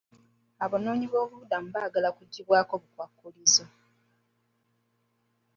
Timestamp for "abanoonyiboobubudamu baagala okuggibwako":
0.65-2.71